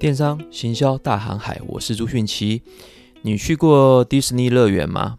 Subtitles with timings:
[0.00, 2.62] 电商行销大航海，我是朱迅奇。
[3.20, 5.18] 你去过迪士尼乐园吗？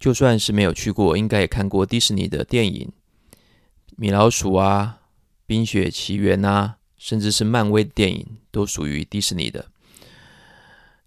[0.00, 2.90] 就算是没有去过，应该也看过迪士尼的电影，
[3.96, 5.02] 米老鼠啊、
[5.46, 9.66] 冰雪奇缘啊，甚至是漫威电影，都属于迪士尼的。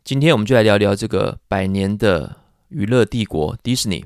[0.05, 2.37] 今天我们就来聊聊这个百年的
[2.69, 4.05] 娱乐帝国迪士尼。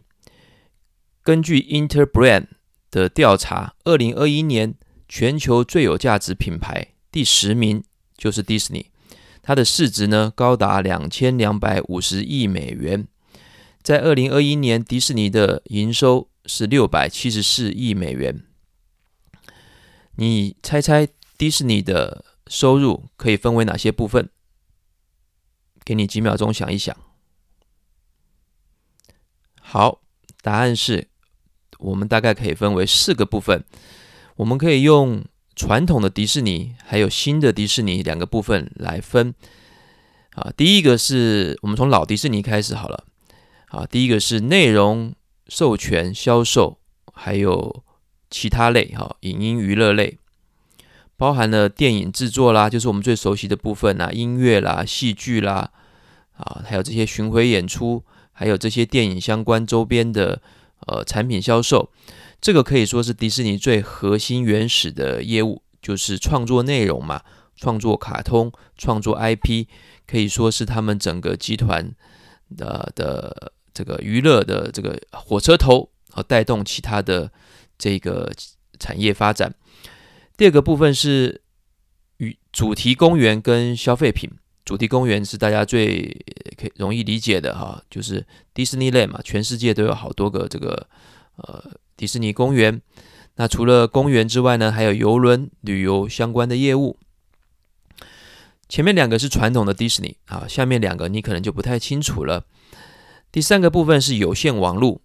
[1.21, 2.48] 根据 Interbrand
[2.89, 4.73] 的调查，二零二一年
[5.07, 7.84] 全球最有价值品牌第十名。
[8.20, 8.91] 就是迪士尼，
[9.41, 13.08] 它的市值呢高达两千两百五十亿美元。
[13.82, 18.44] 在二零二一年，迪士尼的营收是六百七十四亿美元。
[20.18, 24.30] 你猜猜迪士尼的收入可以分为哪些部分？
[25.86, 26.96] 给你几秒钟想一想。
[29.62, 30.02] 好，
[30.41, 31.08] 答案是
[31.77, 33.63] 我们大概可以分为四个部分。
[34.36, 35.24] 我们可以用。
[35.59, 39.35] 传统的迪士尼还有新的迪士尼两个部分来分
[40.32, 43.04] 啊，第一个是我们从老迪士尼开始好了
[43.68, 45.13] 啊，第一个是内容
[45.49, 46.80] 授权销售，
[47.13, 47.84] 还有
[48.30, 50.18] 其他类哈，影音娱乐类，
[51.18, 55.71] 包含了电影制作啦，就是我们最熟悉的部分啊，音乐啦、戏剧啦
[56.37, 60.41] 啊，还有这些巡回演出，还有这些电影相关周边的
[60.87, 61.91] 呃产品销售。
[62.41, 67.22] 这个可以说是迪士尼最核心原始的业务，就是创作内容嘛，
[67.57, 69.68] 创作卡通、创作 IP，
[70.07, 71.94] 可以说是他们整个集团
[72.56, 77.29] 的的这个娱乐的这个火车头，和带动其他的
[77.78, 78.31] 这个
[78.79, 79.53] 产业发展。
[80.38, 81.41] 第二个部分是
[82.18, 84.29] 与主题公园跟消费品。
[84.63, 86.06] 主题公园是大家最
[86.57, 90.88] 可以容易理解的哈，就是迪士尼 Land 嘛，全世界都有好多个这个
[91.35, 91.69] 呃。
[92.00, 92.81] 迪士尼公园，
[93.36, 96.97] 那除了公园之外呢，还有邮轮旅游相关的业务。
[98.69, 102.46] 前面两个是传统的迪士尼啊，下面两个你可能就不太清楚了。
[103.34, 105.02] 第三个部分是有线网络，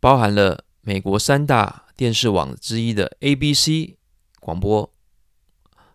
[0.00, 3.98] 包含了美国三大电视网之一的 ABC
[4.40, 4.90] 广播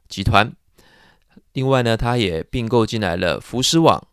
[0.08, 0.56] 集团。
[1.54, 4.08] 另外呢，它也并购进来了福斯网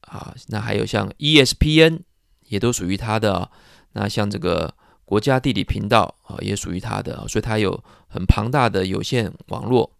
[0.00, 2.04] 啊，那还有像 ESPN
[2.46, 3.50] 也都属于它的。
[3.92, 4.74] 那像这个。
[5.10, 9.90] 国家地理频道啊，也属于它的，所以它有很庞大的有线网络。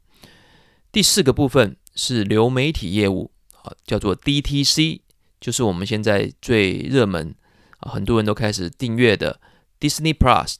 [0.92, 3.32] 第四个部分是流媒体业务
[3.64, 5.00] 啊，叫做 DTC，
[5.40, 7.34] 就是我们现在最热门
[7.80, 9.40] 啊，很多人都开始订阅的
[9.80, 10.54] Disney Plus、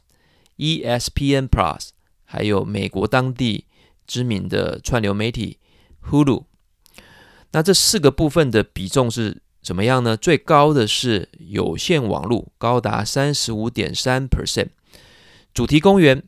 [0.57, 1.91] ESPN Plus，
[2.25, 3.67] 还有美国当地
[4.05, 5.61] 知名的串流媒体
[6.11, 6.47] Hulu。
[7.53, 9.43] 那这四个部分的比重是？
[9.71, 10.17] 怎么样呢？
[10.17, 14.71] 最高的是有线网络，高达三十五点三 percent，
[15.55, 16.25] 主题公园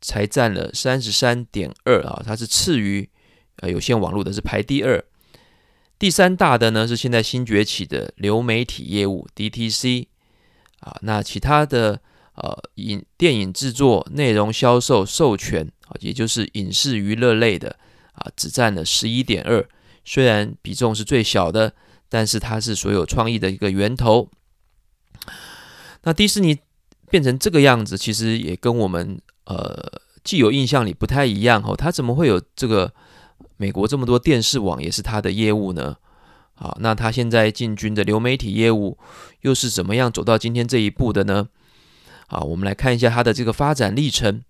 [0.00, 3.06] 才占了三十三点二啊，它是次于
[3.56, 5.04] 呃有线网络的，是排第二。
[5.98, 10.06] 第三大的呢是现在新崛起的流媒体业务 DTC
[10.78, 12.00] 啊，那其他的
[12.34, 17.76] 呃影电影制作、内容销售、授权啊，也就是影视娱乐类的
[18.12, 19.68] 啊，只占了十一点二。
[20.02, 21.74] 虽然比重是最小的，
[22.10, 24.28] 但是它是所有创意的一个源头。
[26.02, 26.58] 那迪士尼
[27.08, 31.74] 变成这个样子，其实也跟我们呃既有印象里不太一样哦。
[31.74, 32.92] 它怎么会有这个
[33.56, 35.96] 美国这么多电视网也是它的业务呢？
[36.54, 38.98] 好，那它现在进军的流媒体业务
[39.40, 41.48] 又是怎么样走到今天这一步的呢？
[42.26, 44.42] 好，我们来看一下它的这个发展历程。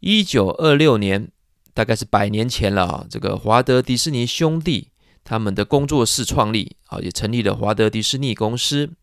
[0.00, 1.30] 一九二六年。
[1.74, 4.88] 大概是百年前了啊，这个华德迪士尼兄弟
[5.28, 8.94] 他们的工作室创立啊，也成立了华德迪士尼公司。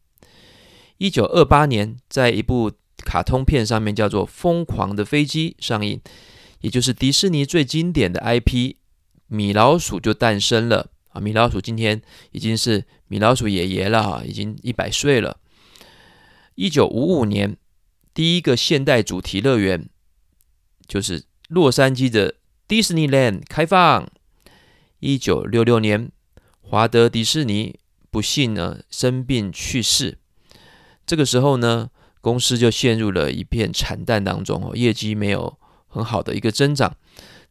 [0.97, 2.71] 一九二八年，在一部
[3.05, 6.01] 卡通片上面叫做《疯狂的飞机》上映，
[6.61, 8.77] 也就是迪士尼最经典的 IP，
[9.27, 11.21] 米老鼠就诞生了啊。
[11.21, 15.37] 米老鼠今天已经是米老鼠爷爷了啊，已经一百岁了。
[16.55, 17.55] 一九五五年，
[18.15, 19.87] 第一个现代主题乐园
[20.87, 22.33] 就是洛杉矶的。
[22.67, 24.09] Disneyland 开放。
[24.99, 26.09] 一九六六年，
[26.67, 27.79] 华德迪士尼
[28.09, 30.17] 不幸呢生病去世。
[31.05, 31.89] 这个时候呢，
[32.21, 35.57] 公司就陷入了一片惨淡当中哦，业绩没有
[35.87, 36.97] 很好的一个增长。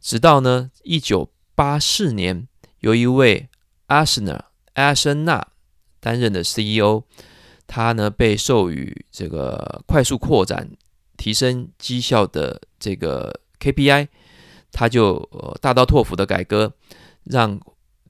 [0.00, 2.48] 直到呢一九八四年，
[2.80, 3.48] 由一位
[3.86, 4.44] 阿森纳
[4.74, 5.46] 阿森纳
[6.00, 7.04] 担任的 CEO，
[7.66, 10.72] 他呢被授予这个快速扩展、
[11.16, 14.08] 提升绩效的这个 KPI。
[14.72, 16.74] 他就呃大刀阔斧的改革，
[17.22, 17.60] 让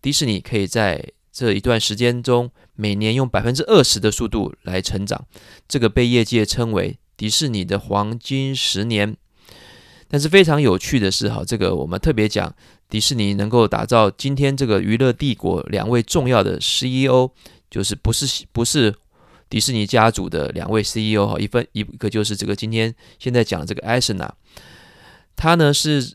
[0.05, 1.03] 迪士尼可以在
[1.33, 5.27] 这一段时间中每年用百分之二十的速度来成长，
[5.67, 9.17] 这个被业界称为迪士尼的黄金十年。
[10.07, 12.55] 但是非常有趣的是，哈，这个我们特别讲
[12.91, 17.31] 迪士尼能够打造今天这个娱乐帝国两位重要的 CEO，
[17.71, 18.95] 就是不是不是
[19.49, 24.31] 迪士尼家族的两位 CEO 哈，一分一个就是这个今天现在讲的这个艾森纳，
[25.35, 26.13] 他呢是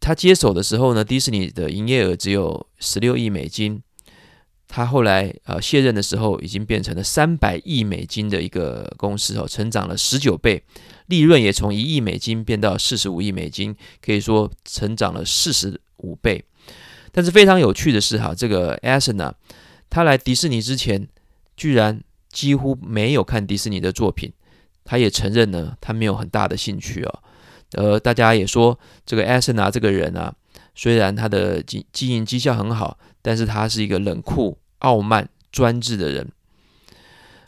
[0.00, 3.82] 他接手的时候呢，迪士尼的营业额只有十六亿美金。
[4.70, 10.62] 他后来呃卸任的时候，已经变成了三百亿美金的一个公司哦，成长了十九倍，
[11.06, 16.44] 利润也从一亿美金变到四十五亿美金，可以说成长了四十五倍。
[17.12, 19.34] 但是非常有趣的是哈，这个艾森呢，
[19.88, 21.08] 他来迪士尼之前，
[21.56, 24.30] 居然几乎没有看迪士尼的作品，
[24.84, 27.22] 他也承认呢，他没有很大的兴趣哦。
[27.72, 30.34] 呃，大家也说这个艾森纳这个人啊。
[30.74, 36.30] 虽然他的经经营绩效很好，但是他是一个冷酷、傲慢、专制的人，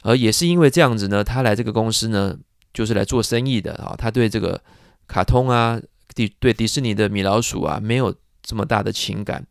[0.02, 2.36] 而也是因为这样子呢，他来这个公司呢，
[2.74, 3.94] 就是来做生意的啊。
[3.96, 4.60] 他对这个
[5.06, 5.80] 卡通啊，
[6.12, 8.12] 迪对迪士尼的米老鼠啊，没有
[8.42, 9.46] 这么大的情感，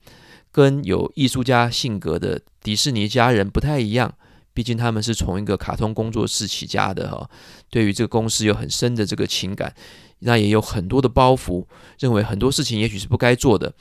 [0.51, 4.13] 跟有艺术家性格的迪士尼家人不太一样。
[4.53, 7.29] 毕竟他们是从一个卡通工作室起家的哈，
[7.69, 9.73] 对于这个公司有很深的这个情感。
[10.19, 11.65] 那也有很多的包袱，
[11.99, 13.73] 认为很多事情也许是不该做的，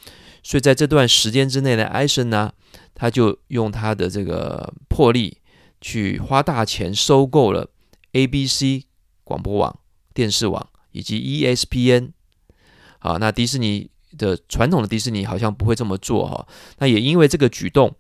[0.43, 2.53] 所以在这段时间之内呢，艾森呢，
[2.95, 5.39] 他就用他的这个魄力
[5.81, 7.71] 去花大钱收购了
[8.13, 8.85] ABC
[9.25, 9.81] 广播网、
[10.15, 12.11] 电视网以及 ESPN。
[13.01, 16.49] 啊，那迪士尼的传统的迪士尼好像不会这么做哈。
[16.79, 17.95] 那也因为这个举动，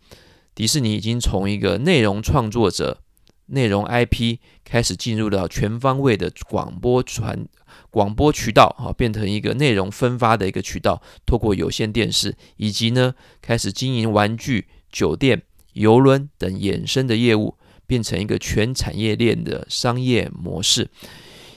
[0.57, 3.01] 迪士尼已经从一个内容创作者、
[3.49, 7.47] 内容 IP 开始进入了全方位的广播传。
[7.91, 15.43] 广播渠道啊，变成一个内容分发的一个渠道，透过有线电视，以及呢，开始经营玩具、酒店、
[15.75, 17.57] 邮轮等衍生的业务，
[17.87, 20.89] 变成一个全产业链的商业模式。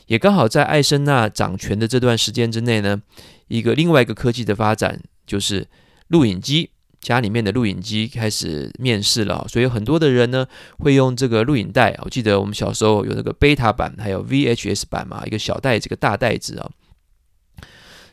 [0.08, 3.02] 也刚好在艾森纳掌权的这段时间之内呢，
[3.48, 5.68] 一个另外一个科技的发展就是
[6.08, 6.72] 录影机。
[7.02, 10.46] 家里面的录影机开始面世了，所以很多的人呢
[10.78, 11.98] 会用这个录影带。
[12.04, 16.70] 我记得我们小时候有那个贝塔版，还有 VHS 版嘛，一个小袋子，一个大袋子啊。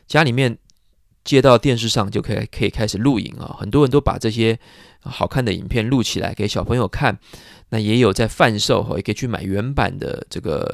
[0.07, 0.57] 家里面
[1.23, 4.57] 接到电视上就可以可以开始录影啊，很多人都把这些
[5.01, 7.19] 好看的影片录起来给小朋友看。
[7.69, 10.67] 那也有在贩售，也可以去买原版的这个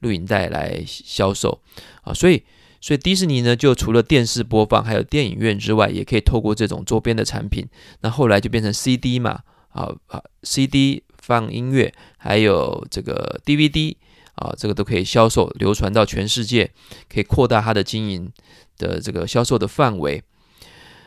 [0.00, 1.62] 录影带来销售
[2.02, 2.42] 啊，所以。
[2.84, 7.66] 所以迪士尼呢，就除了电视播放，还有电影院之外，也可以透过这种周边的产品。
[8.02, 9.40] 那后来就变成 CD 嘛，
[9.70, 13.96] 啊啊，CD 放音乐，还有这个 DVD
[14.34, 16.72] 啊，这个都可以销售流传到全世界，
[17.08, 18.30] 可以扩大它的经营
[18.76, 20.22] 的这个销售的范围。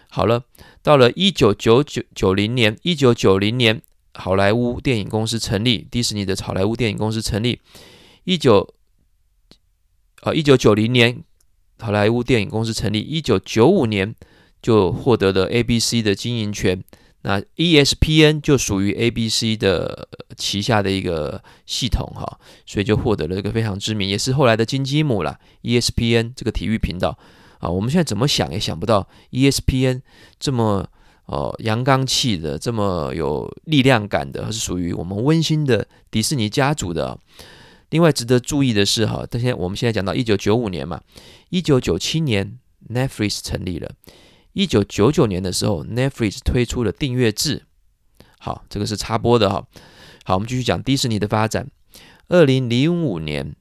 [0.10, 0.46] 好了，
[0.82, 3.80] 到了一九九九九零年，一九九零年，
[4.16, 7.62] 好莱坞电影公司成立，迪士尼的好莱坞电影公司成立。
[8.24, 8.74] 一九
[10.22, 11.24] 啊，一九九零年。
[11.80, 14.16] 好莱坞电影公司成立，一九九五年
[14.62, 16.84] 就获得了 ABC 的经营权。
[17.24, 20.08] 那 ESPN 就属于 ABC 的
[20.38, 25.38] 旗下的一个系统哈，所以就获得了一个非常知名，也是后来的金鸡母了。
[25.64, 27.18] ESPN 这个体育频道
[27.60, 30.02] 啊，我们现在怎么想也想不到 ESPN
[30.40, 30.88] 这么
[31.26, 37.20] 哦阳刚气的，这么有力量感的，是属于我们温馨的迪士尼家族的。
[37.90, 41.02] 另外值得注意的是，哈，但现在我们现在讲到一九九五年嘛，
[41.50, 43.94] 一九九七年 Netflix 成立了，
[44.52, 47.64] 一九九九年的时候 Netflix 推出了订阅制。
[48.40, 49.66] 好，这个是插播的哈。
[50.26, 51.70] 好，我们继续讲迪士尼的发展。
[52.28, 53.56] 二零零五年，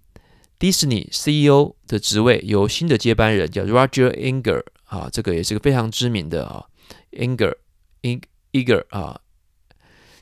[0.58, 6.66] 迪士尼 CEO 的职位由新的接班人叫 Roger Iger 啊，这个也是个非常知名的啊
[7.12, 9.20] ，Iger，Iger 啊。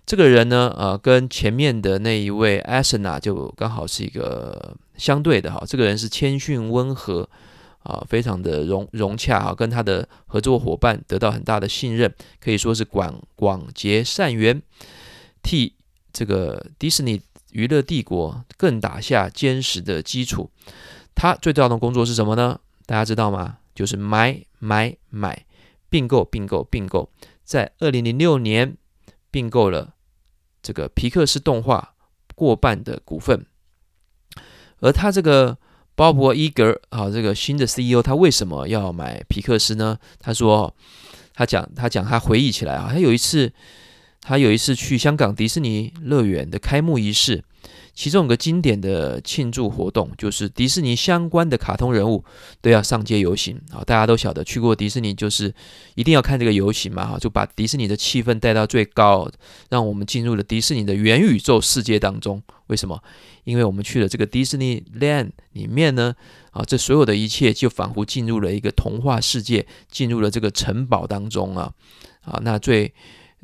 [0.06, 5.64] 这个人呢，呃，跟前面的那一位艾森纳就刚好是一个相对的哈。
[5.66, 7.26] 这个人是谦逊温和
[7.82, 14.60] 啊，非常的融融洽哈，跟他的合作伙伴得到很大的信任，可以说是广广结善缘，
[15.42, 15.74] 替
[16.12, 20.50] 这个迪士尼娱乐帝国更打下坚实的基础。
[21.14, 22.60] 他最重要的工作是什么呢？
[22.84, 23.56] 大家知道吗？
[23.74, 25.46] 就是买买买，
[25.88, 27.10] 并购并购并购，
[27.42, 28.76] 在二零零六年
[29.30, 29.93] 并购了。
[30.64, 31.94] 这个皮克斯动画
[32.34, 33.44] 过半的股份，
[34.80, 35.58] 而他这个
[35.94, 39.98] 鲍勃·伊格啊，这个新的 CEO，他为什么要买皮克斯呢？
[40.18, 40.74] 他说，
[41.34, 43.52] 他讲，他讲，他回忆起来啊，他有一次，
[44.22, 47.44] 他有一次去香港迪士尼乐园的开幕仪式，
[47.94, 52.24] 其中有个经典的庆祝活动，就是迪士尼相关的卡通人物
[52.60, 53.84] 都要上街游行啊！
[53.84, 55.54] 大家都晓得，去过迪士尼就是
[55.94, 59.30] 一定要看这个游行嘛，哈，就把迪士尼的气氛带到最高，
[59.70, 62.42] 让我们进入了迪士尼的元宇宙世界当中。
[62.66, 63.00] 为什么？
[63.44, 66.14] 因为我们去了这个迪士尼 Land 里面呢，
[66.50, 71.72] 啊，这所有的一切就仿佛进入了一个童话世界，进入了这个城堡当中啊！
[72.22, 72.92] 啊，那最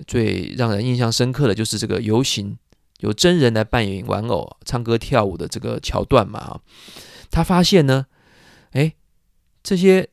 [0.07, 2.57] 最让人印象深刻的就是这个游行。
[3.01, 6.61] 由真人来扮演玩偶、唱歌跳舞的这个桥段嘛，
[7.31, 8.07] 他发现呢，
[8.73, 8.95] 哎，
[9.63, 10.09] 这些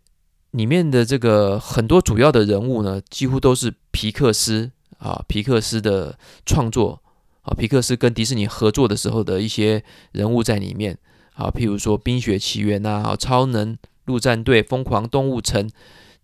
[0.52, 7.02] 里面的这个很多主要的人物呢，几乎都是皮克斯啊，皮克斯的创作
[7.42, 10.98] 啊，皮克斯跟迪士尼合作的时候的一些人物在里面
[11.34, 15.70] 啊，譬如说《冰雪奇缘》呐，《超能陆战队》、《疯狂动物城》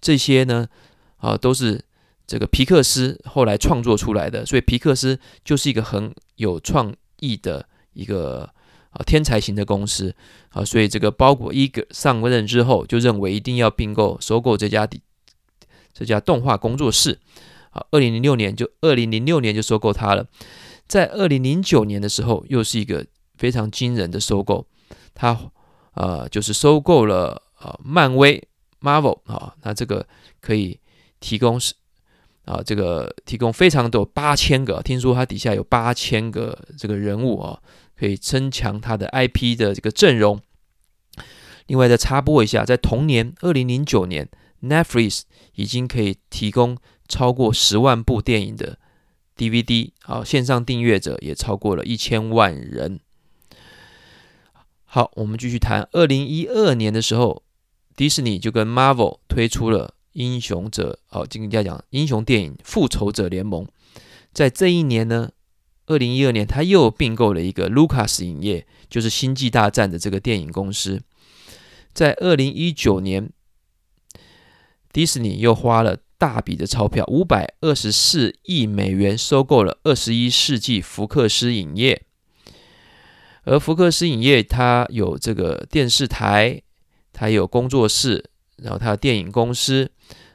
[0.02, 0.68] 这些呢，
[1.18, 1.86] 啊，都是。
[2.26, 8.50] 这个皮克斯后来创作出来的，所以皮克斯就是一个很有创意的一个
[8.92, 10.16] 啊天才型的公司。
[10.50, 15.02] 啊，所以这个包裹一个上任之后就认为一定要并购收购这家的
[15.94, 17.20] 这家动画工作室。
[17.72, 20.28] 啊，二零零六年就二零零六年就收购它了，
[20.88, 24.66] 在二零零九年的时候又是一个非常惊人的收购，
[25.16, 25.38] 它
[25.96, 28.48] 呃就是收购了啊漫威
[28.80, 30.08] Marvel 啊，那这个
[30.40, 30.80] 可以
[31.20, 31.74] 提供是。
[32.46, 37.60] 啊，这个提供非常多八千个，听说它底下有八千个这个人物啊，
[37.98, 40.42] 可以增强它的 IP 的这个阵容。
[41.68, 44.28] 另外再插播一下，在同年二零零九年
[44.62, 45.22] ，Netflix
[45.56, 48.78] 已经可以提供超过十万部电影的
[49.38, 53.00] DVD，啊，线上订阅者也超过了一千万人。
[54.84, 57.44] 好，我们继续谈，二零一二年的时候，
[57.96, 59.96] 迪士尼就跟 Marvel 推出了。
[60.14, 63.66] 英雄者，哦，今天讲英雄电影《复仇者联盟》。
[64.32, 65.32] 在这一年呢，
[65.88, 71.02] 二零一二年，他又并购了一个 Lucas 影业，就是《星际大战》的这个电影公司。
[71.94, 73.32] 在二零一九年，
[74.92, 82.04] 迪士尼又花了大笔的钞票，五百二十四亿美元，收购了二十一世纪福克斯影业。
[83.46, 86.62] 而福克斯影业，它有这个电视台，
[87.12, 88.30] 它有工作室。
[88.58, 89.92] 然后他的电影公司，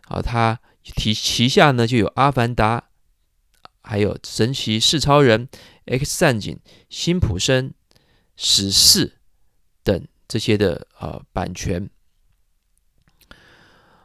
[0.08, 2.80] 啊，他旗旗下呢就有《阿凡达》，
[3.82, 5.46] 还有《神奇四超人》、
[5.98, 6.54] 《X 战警》、
[6.88, 7.68] 《辛普森》、
[8.36, 9.06] 《死侍》
[9.82, 11.90] 等这些的啊版权。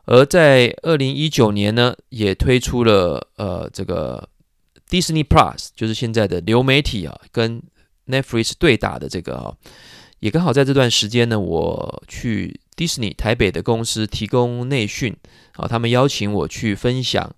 [0.06, 4.28] 而在二零一九年呢，也推出了呃这个
[4.90, 7.64] Disney Plus，就是现在的流媒体啊，跟
[8.08, 9.56] Netflix 对打的这个啊，
[10.20, 12.60] 也刚好在这段时间呢，我去。
[12.76, 15.16] 迪士尼台北的公司提供内训
[15.54, 17.36] 啊，他们邀请我去分享，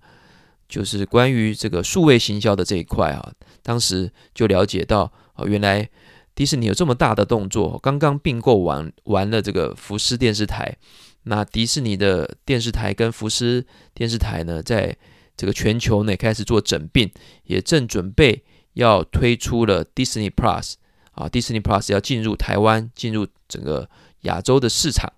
[0.67, 3.33] 就是关于这个数位行销的这一块啊。
[3.61, 5.89] 当时就了解到啊，原来
[6.33, 10.77] 迪士尼有这么大的动作，刚刚并购完完了这个福斯电视台。
[11.23, 14.95] 那迪士尼的电视台跟福斯电视台呢，在
[15.35, 17.11] 这个全球内开始做整并，
[17.45, 20.75] 也正准备要推出了 Disney Plus
[21.13, 23.89] 啊，Disney Plus 要进入台湾，进入整个
[24.21, 25.11] 亚洲的市场。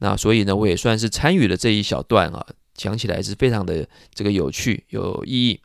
[0.00, 5.60] 那所以呢，我也算是参与了这一小段啊，讲起来是非常的这个有趣有意义。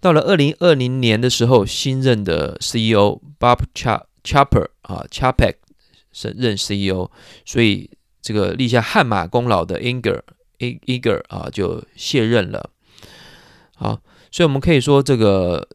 [0.00, 5.56] 到了二零二零年的时候，新任的 CEO Bob Chopper 啊 Chapek
[6.12, 7.10] 是任 CEO，
[7.44, 7.90] 所以
[8.22, 10.20] 这个立下汗马功劳的 Inger
[10.58, 12.70] Inger 啊就卸任了。
[13.74, 15.68] 好，所以我们可以说这个。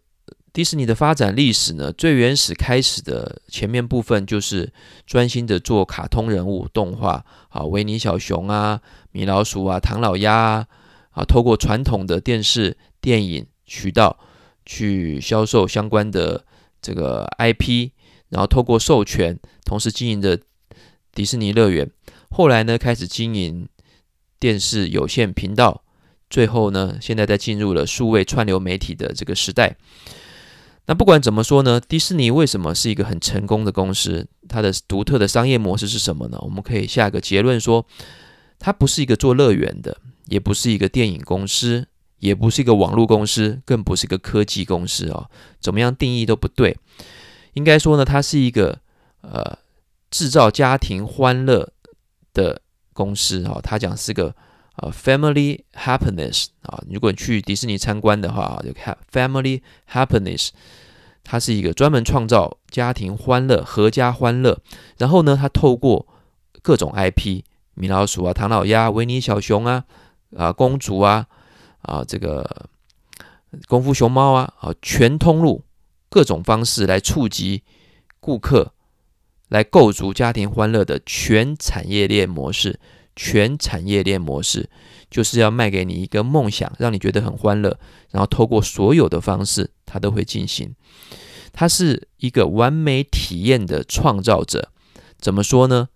[0.55, 4.71] 迪士尼的发展历史呢，最原始开始的前面部分就是
[5.05, 8.79] 专心的做卡通人物动画，啊，维尼小熊啊，
[9.12, 10.67] 米老鼠啊，唐老鸭啊，
[11.12, 14.17] 啊，透过传统的电视、电影渠道
[14.65, 16.45] 去销售相关的
[16.81, 17.89] 这个 IP，
[18.29, 20.39] 然后透过授权，同时经营的
[21.13, 21.91] 迪士尼乐园。
[22.29, 23.67] 后来呢，开始经营
[24.39, 25.83] 电视有线频道，
[26.29, 29.75] 最后呢，现在在进入了数位串流媒体的这个时代。
[30.88, 34.27] 那不管怎么说呢，迪士尼为什么是一个很成功的公司？
[34.48, 36.38] 它的独特的商业模式是什么呢？
[36.42, 37.86] 我们可以下一个结论说，
[38.60, 41.88] 它不是一个做乐园的，也不是一个电影公司，
[42.20, 45.30] 也不是一个网络公司，更不是一个科技公司哦。
[45.60, 46.77] 怎么样定义都不对。
[47.54, 48.80] 应该说呢，它是一个
[49.22, 49.58] 呃
[50.12, 51.72] 制造家庭欢乐
[52.34, 52.62] 的
[52.94, 53.60] 公司哦。
[53.63, 54.36] 它讲是个。
[54.75, 58.72] 啊，family happiness 啊，如果你去迪士尼参观的话，就
[59.12, 60.50] family happiness，
[61.24, 64.60] 它是一个专门创造家庭欢乐、阖家欢乐。
[64.98, 66.05] 然后呢，它透过
[66.62, 67.44] 各种 IP，
[67.75, 69.86] 米老鼠啊、唐老鸭、维尼小熊啊、
[70.36, 71.27] 啊公主啊、
[71.82, 72.67] 啊这个
[73.67, 75.63] 功夫熊猫啊、啊全通路
[76.10, 77.63] 各种方式来触及
[78.20, 78.74] 顾客，
[79.48, 82.79] 来构筑家庭欢乐的全产业链模式。
[83.15, 84.69] 全产业链模式
[85.10, 87.79] 就是要卖给你一个梦想，让你觉得很欢乐，
[88.12, 90.75] 然后透过所有的方式，它都会进行。
[91.53, 94.72] 它是一个完美体验的创造者。
[95.17, 95.88] 怎么说呢？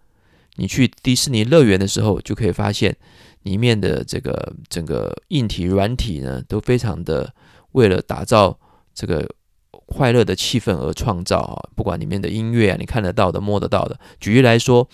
[0.55, 2.95] 你去迪士尼乐园的时候，就可以发现
[3.43, 7.33] 里面的这个整个硬体、软体呢，都非常的
[7.73, 8.57] 为了打造
[8.93, 9.27] 这个
[9.71, 11.69] 快乐的气氛而创造啊。
[11.75, 13.99] 不管里面的音乐啊，你看得到的、摸得到的。
[14.21, 14.88] 举例来说。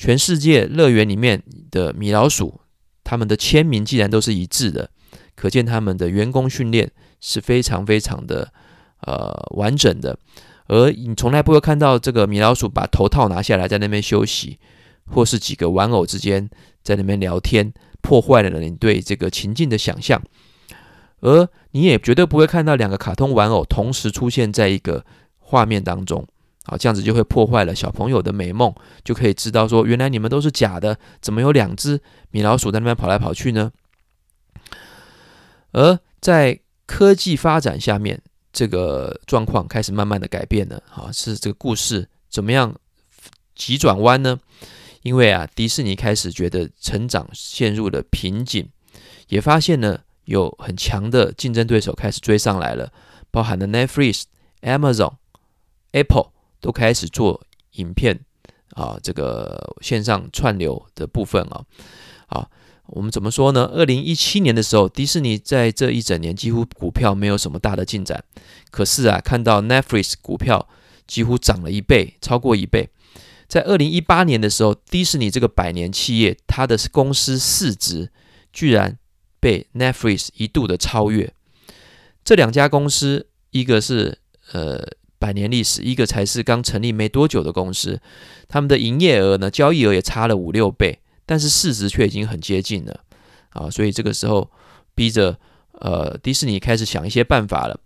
[0.00, 2.62] 全世界乐园里面的米老鼠，
[3.04, 4.88] 他们的签名既然都是一致的，
[5.36, 6.90] 可见他们的员工训练
[7.20, 8.50] 是非常非常的
[9.02, 10.18] 呃完整的。
[10.68, 14.58] 而你从来不会看到这个米老鼠把头套拿下来在那边休息，
[15.04, 16.48] 或是几个玩偶之间
[16.82, 20.22] 在那边聊天，破坏了你对这个情境的想象。
[21.20, 25.04] 而你也绝对不会看到两个卡通玩偶同时出现在一个
[25.36, 26.26] 画面当中。
[26.64, 32.00] 好，这样子就会破坏了小朋友的美梦，就可以知道说，原来你们都是假的，怎么有两只
[32.30, 33.72] 米老鼠在那边跑来跑去呢？
[35.72, 38.20] 而在科技发展下面，
[38.52, 40.82] 这个状况开始慢慢的改变了。
[40.86, 42.76] 好，是这个故事怎么样
[43.54, 44.38] 急转弯呢？
[45.02, 48.68] 因为啊，迪士尼开始觉得成长陷入了瓶颈，
[49.28, 52.92] 也发现呢有很强的竞争对手开始追上来了，
[53.30, 54.24] 包含了 Netflix、
[54.60, 55.14] Amazon、
[55.92, 56.32] Apple。
[56.60, 58.20] 都开始做影片
[58.74, 61.64] 啊，这个线上串流的部分啊，
[62.26, 62.48] 啊，
[62.86, 63.64] 我们怎么说呢？
[63.74, 68.22] 二零一七年的时候，迪士尼在这一整年几乎股票没有什么大的进展，
[68.70, 70.68] 可是啊，看到 Netflix 股票
[71.06, 72.90] 几乎涨了一倍，超过一倍。
[73.48, 78.12] 在二零一八年的时候，迪士尼这个百年企业，它的公司市值
[78.52, 78.98] 居然
[79.40, 81.32] 被 Netflix 一度的超越。
[82.22, 84.18] 这两家公司，一个是
[84.52, 84.86] 呃。
[85.20, 88.00] 百年历史，一个才是刚成立没多久的公司，
[88.48, 93.00] 他们的营业额呢，交易额也差了五六倍，但是市值却已经很接近了
[93.50, 93.70] 啊！
[93.70, 94.50] 所以这个时候
[94.94, 95.38] 逼着
[95.72, 97.78] 呃迪士尼开始想一些办法了。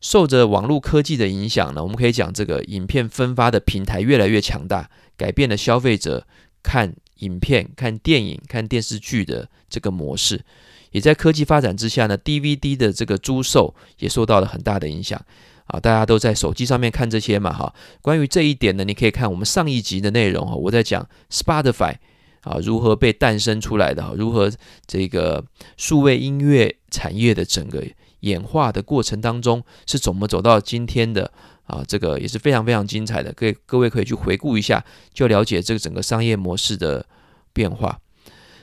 [0.00, 6.26] 受着网络科技的影响呢，我们可以讲这个影片分发的平台越来越强大，改变了消费者
[6.60, 10.44] 看影片、看电影、看电视剧的这个模式。
[10.90, 15.24] 也在科技发展之下呢，DVD 的这个租售也受到了很大的影响。
[15.72, 17.74] 啊，大家都在手机上面看这些嘛，哈。
[18.02, 21.96] 关于这一点呢，你可以看我们上一集的内容哈，我在讲 Spotify
[22.42, 24.52] 啊如何被诞生出来的，如何
[24.86, 25.42] 这个
[25.78, 27.82] 数位音乐产业的整个
[28.20, 31.32] 演化的过程当中是怎么走到今天的
[31.64, 37.06] 啊，这个也是非常非常精彩的，各各位可以去回顾一下，就了解这个整个商业模式的
[37.54, 37.98] 变化。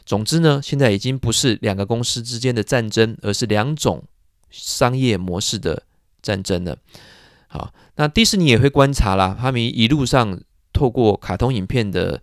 [0.05, 4.03] 总之呢，现在已经不是两个公司之间的战争，而是两种
[4.51, 5.81] 商业模式的。
[6.29, 6.77] 战争了，
[7.47, 9.35] 好，那迪士尼也会观察啦。
[9.39, 10.39] 他们一路上
[10.71, 12.21] 透过卡通影片的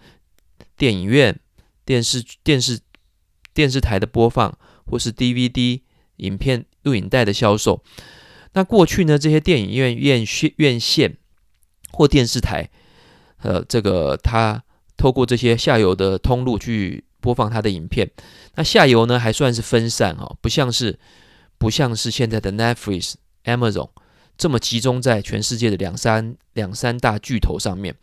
[0.77, 1.41] 电影院、
[1.85, 2.79] 电视、电视、
[3.53, 5.81] 电视台的播放，或是 DVD
[6.19, 7.83] 影片录影带的销售。
[8.53, 11.17] 那过去呢，这些电影院院线、院线
[11.91, 12.71] 或电视台，
[13.39, 14.63] 呃，这个他
[14.97, 18.09] 透过这些下游的通路去播放他的影片。
[18.55, 20.97] 那下游呢，还算是分散哦，不像是
[21.59, 23.15] 不像是现在的 Netflix。
[23.47, 23.89] Amazon
[24.37, 27.97] 这么集中在全世界的两三两三大巨头上面，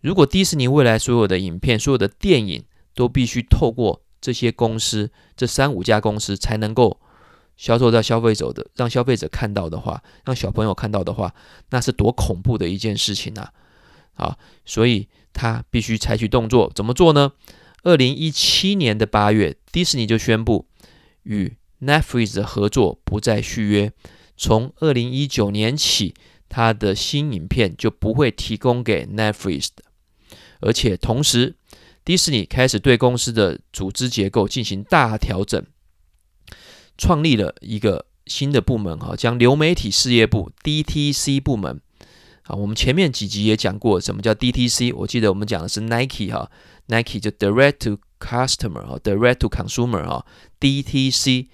[0.00, 7.00] 如果迪士尼未来所有的影片、所有的电影都必须透过这些公司，这三五家公司才能够
[7.56, 11.34] 销售到消费者的，让消费者看到的话，让小朋友看到的话，
[11.70, 13.52] 那是多恐怖的一件事情啊！
[14.14, 17.32] 啊，所以他必须采取动作，怎么做呢？
[17.82, 20.66] 二零一七年的八月，迪士尼就宣布
[21.24, 23.92] 与 Netflix 的合作不再续约。
[24.36, 26.14] 从二零一九年起，
[26.48, 29.84] 他的新影片就不会提供给 Netflix 的，
[30.60, 31.56] 而且同时，
[32.04, 35.64] 迪士尼开始对公司的组织结构进行大调整，
[36.98, 41.80] 创立了一个新的部门哈，将流媒体事业部 DTC 部门
[42.42, 46.50] 啊，我们前面几集也讲过什么叫 DTC，我记得我们讲的是 Nike 哈
[46.86, 50.26] ，Nike 就 Direct to Customer 哈，Direct to Consumer 哈
[50.60, 51.46] ，DTC。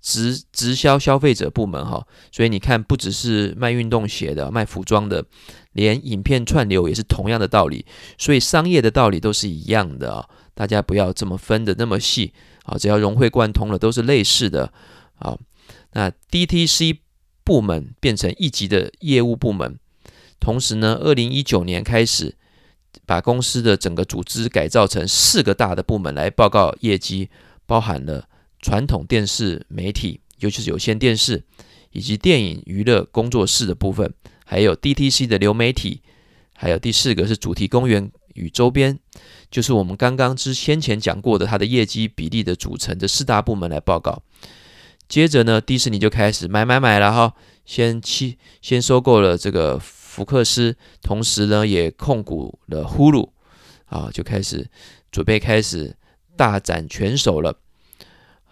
[0.00, 5.24] 直直销消费者部门哈，所以你看，不只是卖运动鞋的、卖服装的，
[5.72, 7.84] 连影片串流也是同样的道理。
[8.16, 12.32] 所以商业的道理都是一样的啊，大家不要这么分得那么细
[12.64, 14.72] 啊，只要融会贯通了，都是类似的
[15.18, 15.36] 啊。
[15.92, 16.98] 那 DTC
[17.44, 19.78] 部门变成一级的业务部门，
[20.38, 22.36] 同时呢，二零一九年开始
[23.04, 27.30] 把公司的整个组织改造成四个大的部门来报告业绩，
[27.66, 28.28] 包含了。
[28.60, 31.44] 传统电视媒体，尤其是有线电视、
[31.92, 34.12] 以及电影娱乐工作室的部分，
[34.44, 36.02] 还有 DTC 的流媒体，
[36.54, 38.98] 还有第四个是主题公园与周边，
[39.50, 44.22] 就是我们刚刚之先前讲过的它的业绩比例的组成这四大部门来报告。
[45.08, 53.30] 接着呢，迪士尼就开始买买买了哈，先期先收购了这个福克斯，同时呢也控股了 Hulu，
[53.86, 54.68] 啊，就开始
[55.10, 55.96] 准备开始
[56.36, 57.58] 大展拳手了。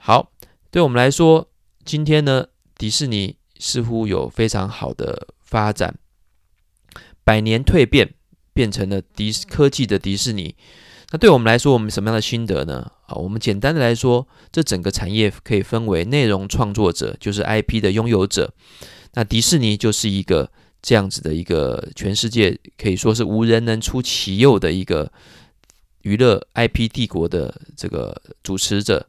[0.07, 0.31] 好，
[0.71, 1.51] 对我们来说，
[1.85, 2.47] 今天呢，
[2.79, 5.99] 迪士尼似乎有非常好的发展，
[7.25, 8.15] 百年蜕变
[8.55, 10.55] 变成了迪科技的迪士尼。
[11.11, 12.93] 那对我们来说，我们什么样的心得呢？
[13.07, 18.55] 啊，我们简单的来说，这整个产业可以分为内容创作者，就是 IP 的拥有者。
[19.15, 25.11] 那迪士尼就是一个这样子的一个全世界可以说是无人能出其右的一个
[26.03, 29.09] 娱乐 IP 帝国的这个主持者。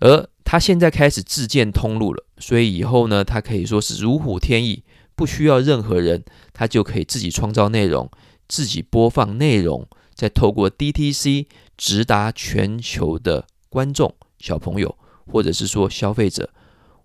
[0.00, 4.82] 而他现在开始自建通路了，所以以后呢，他可以说是如虎添翼，
[5.14, 8.10] 不需要任何人，他就可以自己创造内容，
[8.48, 9.86] 自己播放内容。
[10.14, 16.50] 再透过 DTC 直达全球的观众、小朋友，或者是说消费者，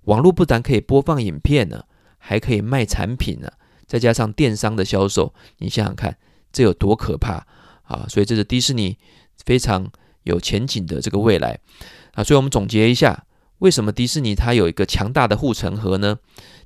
[0.06, 1.84] 网络不但可以播放影片呢，
[2.18, 3.52] 还可以卖产品呢，
[3.86, 6.18] 再加上电商的销售，你想想看，
[6.52, 7.46] 这有多可怕
[7.84, 8.08] 啊！
[8.10, 8.98] 所以这是迪士尼
[9.46, 9.92] 非常
[10.24, 11.60] 有前景的这个未来
[12.14, 12.24] 啊！
[12.24, 13.26] 所以我们总结一下，
[13.60, 16.18] 为什么迪士尼它有一个强大的护城河呢？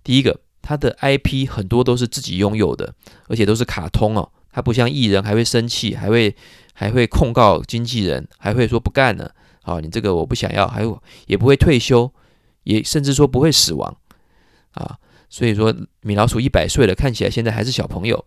[0.04, 2.94] 第一个，它的 IP 很多都是自己拥有的，
[3.28, 4.32] 而且都是卡通哦。
[4.52, 6.36] 它不像艺人，还会生气，还会
[6.74, 9.32] 还会控告经纪人，还会说不干了。
[9.62, 12.12] 好，你这个我不想要，还有也不会退休，
[12.64, 13.96] 也甚至说不会死亡
[14.72, 14.98] 啊。
[15.30, 18.26] 所以说，米老鼠一百岁了，看起来现在还是小朋友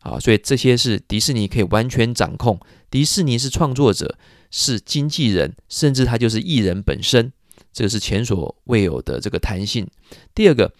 [0.00, 0.18] 啊。
[0.18, 2.58] 所以这些是迪士尼可以完全掌控。
[2.90, 4.16] 迪士尼是创作者，
[4.50, 7.32] 是经纪人，甚至他就是艺人本身，
[7.72, 9.86] 这个是前所未有的这个弹性。
[10.34, 10.72] 第二个，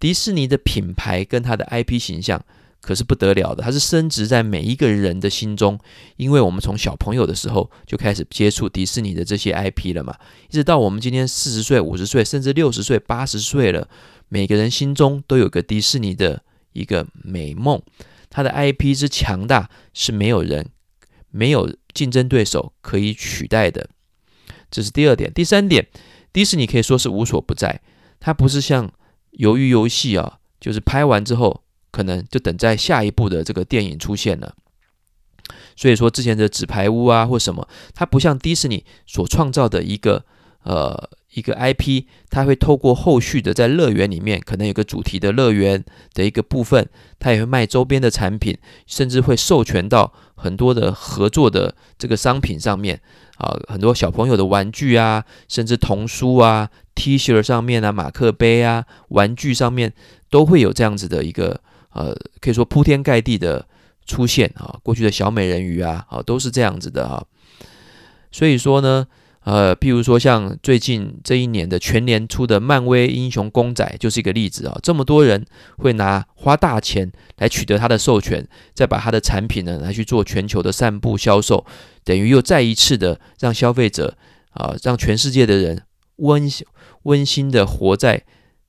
[0.00, 2.44] 迪士尼的品牌跟他的 IP 形象。
[2.80, 5.78] 可是不得了的，它是升值在每一个人的心中，
[6.16, 10.16] 因为我们从小朋友的时候就开始接触迪士尼的这些 IP 了嘛，
[10.48, 13.88] 一直到我们今天四十岁、五十岁，甚至六十岁、八十岁了，
[14.28, 17.82] 每个人心中都有个迪士尼的一个美梦。
[18.30, 20.70] 它的 IP 之强大，是没有人、
[21.30, 23.88] 没有竞争对手可以取代的。
[24.70, 25.32] 这是第二点。
[25.32, 25.88] 第三点，
[26.32, 27.80] 迪士尼可以说是无所不在，
[28.20, 28.92] 它不是像
[29.32, 31.62] 鱿鱼游戏啊，就是拍完之后。
[31.90, 34.54] 可能就等在下一部的这个电影出现了，
[35.74, 40.24] 所以说之前的纸牌屋啊或什么，它不像迪士尼所创造的一个
[40.64, 46.88] 呃一个 IP，它会透过后续的在乐园里面可能有个主题的乐园的一个部分，
[47.18, 53.00] 它也会卖周边的产品，甚至会授权到很多的合作的这个商品上面
[53.36, 59.92] 啊，很多小朋友的玩具啊，甚至童书啊、T 恤上面啊、马克杯啊、玩具上面
[60.30, 61.60] 都会有这样子的一个。
[61.90, 63.66] 呃，可以说铺天盖地的
[64.06, 67.26] 出现啊，过去的小美人鱼啊，啊，都是这样子的哈。
[68.30, 69.08] 所以说呢，
[69.48, 74.78] 呃，譬如说像最近这一年的全年出的漫威英雄公仔，就是一个例子啊。
[74.82, 75.42] 这么多人
[75.78, 81.64] 会拿花大钱来取得他的授权，再把他的产品呢来去做全球的散布销售，
[82.04, 84.18] 等于又再一次的让消费者
[84.50, 85.82] 啊，让全世界的人
[86.16, 86.46] 温
[87.04, 88.24] 温馨的活在。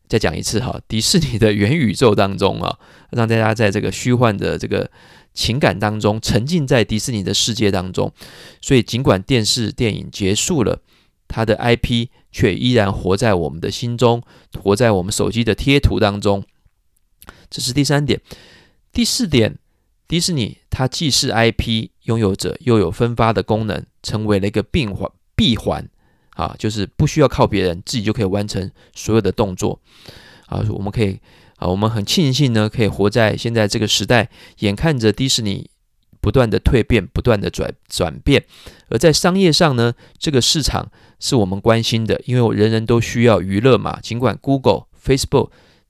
[0.09, 2.79] 再讲一次哈，迪士尼的元宇宙当中啊，
[3.11, 4.89] 让大家在这个虚幻的这个
[5.35, 8.11] 情感当中沉浸在迪士尼的世界当中。
[8.59, 10.81] 所以，尽管电视电影结束了，
[11.27, 14.23] 它的 IP 却依然活在我们的心中，
[14.59, 16.43] 活在我们手机的贴图当中。
[17.51, 18.19] 这是第三点。
[18.91, 19.59] 第四点，
[20.07, 25.87] 迪士尼它既是 IP 拥有者，又有分发的功能，成为了一个闭环闭环。
[26.39, 29.77] 啊，就是不需要靠别人，自己就可以完成所有的动作。
[30.45, 31.19] 啊，我们可以
[31.57, 35.69] 啊，我们很庆幸呢，可以活在现在这个时代，眼看着迪士尼
[36.21, 38.45] 不断的蜕变，不断的转转变。
[38.87, 43.99] 而在商业上呢，这个市场是我们关心的，因为人人都需要娱乐嘛。
[44.01, 45.49] 尽管 Google、Facebook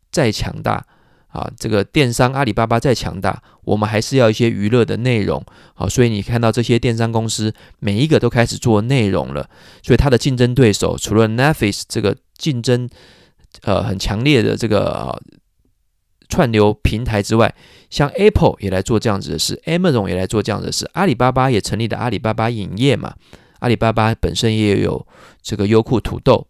[0.09, 0.87] 再强大。
[1.29, 5.43] 啊，这个电商阿里巴巴再强大，我们还是要一些娱乐的内容。
[5.75, 9.47] 好，所以你看到这些电商公司每一个都开始做内容了。
[9.83, 12.89] 所以它的竞争对手除了 Netflix 这个竞争
[13.61, 15.21] 呃很强烈的这个、
[16.29, 17.53] 串流平台之外，
[17.91, 23.13] 像 Apple 也来做这样子的事，Amazon 也来做这样子的事，阿里巴巴也成立了阿里巴巴影业嘛。
[23.59, 25.05] 阿里巴巴本身也有
[25.43, 26.47] 这个优酷土豆，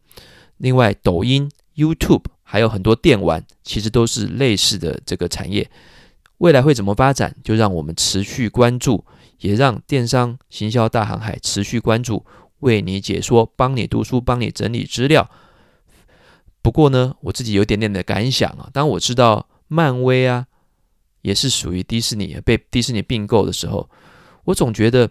[0.57, 2.23] 另外抖音、YouTube。
[2.51, 5.69] 还有很多电玩，其实都是类似的这个产业，
[6.39, 9.05] 未来会怎么发展，就让我们持续关注，
[9.41, 12.25] 也让电商行销大航海持续关注，
[12.61, 15.29] 为你解说，帮你读书，帮你整理资料。
[16.63, 18.67] 不过呢，我自己有点点的感想啊。
[18.73, 20.47] 当我知道漫威啊
[21.21, 23.87] 也是属于迪士尼，被迪士尼并购的时候，
[24.45, 25.07] 我总觉得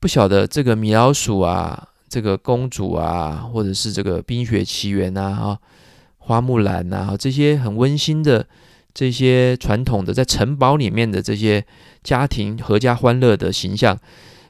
[0.00, 5.60] 不晓得这个米老鼠啊，这个公主啊，或者是这个冰雪奇缘啊，哈，
[6.24, 8.46] 花木兰啊，这些很温馨的
[8.94, 11.64] 这些传统的在城堡里面的这些
[12.02, 13.98] 家庭阖家欢乐的形象，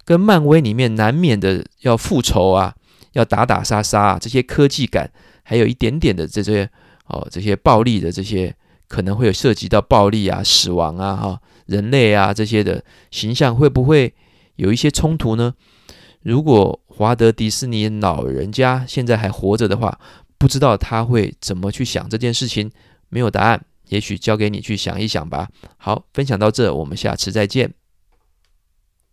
[0.04, 2.74] 跟漫威里面难免的要复仇啊，
[3.12, 5.10] 要打打杀杀啊，这些科技感。
[5.44, 6.70] 还有一点点的这些
[7.06, 8.54] 哦，这些暴力的这些
[8.86, 14.14] 可能会有涉及到暴力啊、死亡啊、哈人类啊这些的形象，会不会
[14.54, 15.52] 有一些冲突呢？
[16.22, 19.98] 如果华德迪士尼老人家现在还活着的话，
[20.42, 22.68] 不知道他会怎么去想这件事情，
[23.08, 25.48] 没有答案，也许交给你去想一想吧。
[25.76, 27.72] 好，分享到这，我们下次再见。